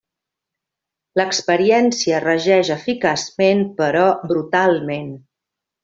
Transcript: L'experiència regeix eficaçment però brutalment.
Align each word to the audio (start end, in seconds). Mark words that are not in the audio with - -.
L'experiència 1.19 2.23
regeix 2.25 2.73
eficaçment 2.79 3.63
però 3.83 4.07
brutalment. 4.35 5.15